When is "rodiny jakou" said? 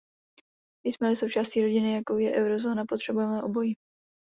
1.61-2.17